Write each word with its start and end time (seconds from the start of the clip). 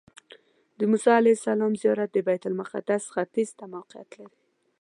د 0.77 0.79
موسی 0.91 1.11
علیه 1.19 1.35
السلام 1.39 1.73
زیارت 1.81 2.09
د 2.13 2.17
بیت 2.27 2.43
المقدس 2.47 3.03
ختیځ 3.13 3.49
ته 3.57 3.63
موقعیت 3.75 4.09
لري. 4.19 4.37